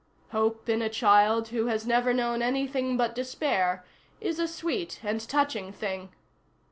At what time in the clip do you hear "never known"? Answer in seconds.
1.85-2.41